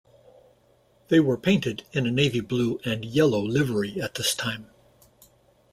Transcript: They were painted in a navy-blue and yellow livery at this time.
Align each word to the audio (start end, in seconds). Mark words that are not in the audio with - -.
They 1.09 1.19
were 1.19 1.37
painted 1.37 1.83
in 1.91 2.07
a 2.07 2.11
navy-blue 2.11 2.79
and 2.83 3.05
yellow 3.05 3.39
livery 3.43 4.01
at 4.01 4.15
this 4.15 4.33
time. 4.33 4.71